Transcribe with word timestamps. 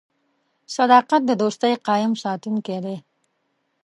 •صداقت 0.75 1.21
د 1.25 1.31
دوستۍ 1.41 1.73
قایم 1.87 2.13
ساتونکی 2.23 2.77
دی. 2.85 2.97